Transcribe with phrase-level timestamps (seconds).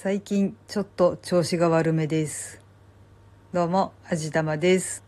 [0.00, 2.60] 最近ちょっと調子が悪めです。
[3.52, 5.02] どうも、あじたまです。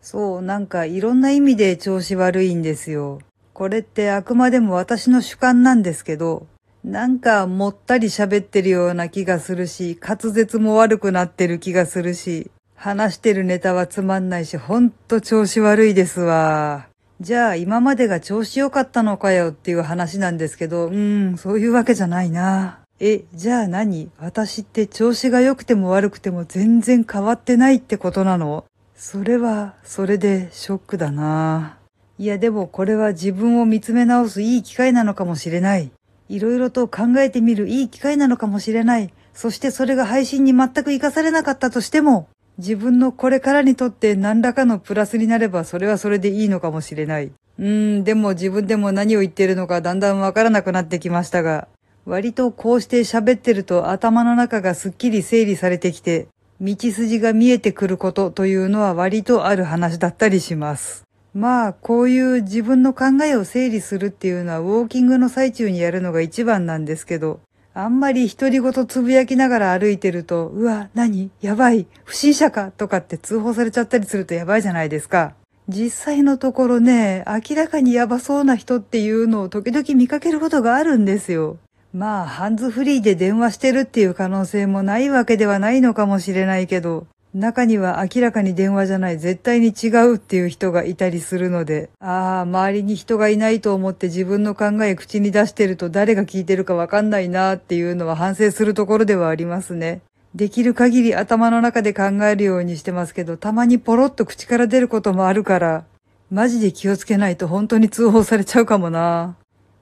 [0.00, 3.18] そう、なんかいろんな意味で調子悪いんですよ。
[3.54, 6.46] これってあくまでも私の主観なんですけど、
[6.84, 16.86] なんかもったり喋ってるような気がするし、滑舌も悪くなってる気がするし、話してるネタはつまんないし、ほんと調子悪いですわ。
[17.20, 22.78] じゃあ今までが調子良かったのかよっていう話なんですけど、うーん、そういうわけじゃないな。
[23.02, 24.10] え、じゃあ何？
[24.18, 28.66] 私って調子が良くても悪くても全然変わってないってことなの？
[28.94, 31.78] それは、それでショックだな。
[32.18, 35.90] いやでもこれは自分を見つめ直すいい機会なのかもしれない。
[36.28, 39.10] いろいろと考えてみるいい機会なのかもしれない。
[39.32, 47.32] そしてそれが配信に全く活かされなかったとしても、自分のこれからにとって何らかのプラスになればそれはそれでいいのかもしれない。
[47.58, 51.68] うーん、でも自分でも何を言っているのかだんだんわからなくなってきましたが、
[52.06, 56.28] 割とこうして喋ってると頭の中がすっきり整理されてきて、
[56.60, 61.04] 道筋が見えてくることというのは割とある話だったりします。
[61.32, 67.40] まあ、こういう自分の考えを整理するっていうのはウォーキングの最中にやるのが一番なんですけど、
[67.72, 71.30] あんまり独り言つぶやきながら歩いてると、うわ、何？
[71.40, 72.72] やばい不審者か？
[72.72, 75.34] とかって通報されちゃったりするとやばいじゃないですか。
[75.68, 81.58] 実際のところね、明らかにやばそうな人っていうのを時々見かけることがあるんですよ。
[81.92, 100.00] まあ、ハンズフリーで電話してるっていう可能性もないわけではないのかもしれないけど、中には明らかに電話じゃない絶対に違うっていう人がいたりするので、ああ、周りに人がいないと思って自分の考え口に出してると誰が聞いてるかわかんないなっていうのは反省するところではありますね。
[100.34, 105.84] できる限り頭の中で考えるようにしてますけど、たまにポロッと口から出ることもあるから、
[106.30, 109.36] マジで気をつけないと本当に通報されちゃうかもな。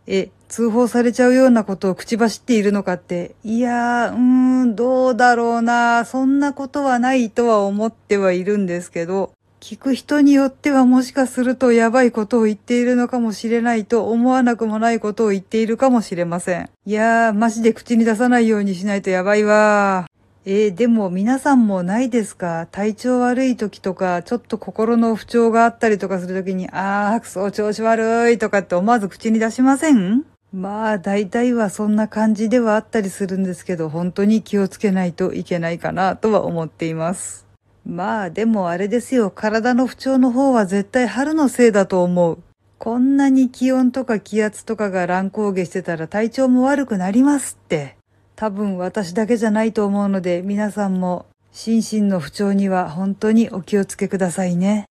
[0.07, 4.19] え、通報されちゃうようなことを口走っているのかって、いやー、うー
[4.65, 6.05] ん、どうだろうな。
[6.05, 16.71] そんなことはないとは思ってはいるんですけど、聞く人によってはもしかするとやばいことを言っているのかもしれないと思わなくもないことを言っているかもしれません。
[16.87, 20.19] いやー、マジで口に出さないようにしないとやばいわー。
[20.51, 22.69] えーでも皆さんもないですか？
[22.71, 30.25] 体調悪い時とか、ちょっと心の不調があったりとかする時に、あー、くそ、調子悪いとかって思わず口に出しません？
[30.53, 37.47] まあ、大体はそんな感じではあったりするんですけど、本当に気をつけないといけないかなとは思っています。
[37.85, 42.39] まあ、でもあれですよ、体の不調の方は絶対春のせいだと思う。
[42.79, 47.97] こんなに気温とか気圧とかが乱高下してたら体調も悪くなりますって。
[48.37, 54.87] 多分私だけじゃないと思うので、皆さんも心身の不調には本当にお気をつけくださいね。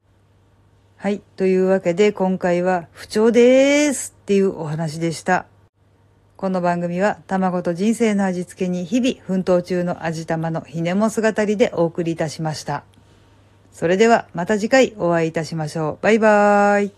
[1.00, 1.22] はい。
[1.36, 5.46] というわけで今回は不調でーすっていうお話でした。
[6.36, 12.84] この番組は卵と人生の味付けに日々奮闘中の味玉のひねも姿りでお送りいたしました。
[13.72, 16.04] それではまた次回お会いいたしましょう。
[16.04, 16.92] バイバーイ。